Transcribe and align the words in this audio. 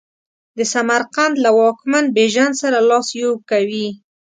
د 0.57 0.59
سمرقند 0.73 1.35
له 1.43 1.49
واکمن 1.59 2.05
بیژن 2.15 2.51
سره 2.61 2.77
لاس 2.89 3.07
یو 3.21 3.31
کوي. 3.49 3.87